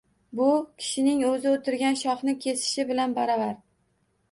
Bu, 0.37 0.45
kishining 0.83 1.21
o‘zi 1.33 1.51
o‘tirgan 1.51 1.99
shoxni 2.01 2.37
kesishi 2.47 2.89
bilan 2.95 3.17
baravar. 3.21 3.57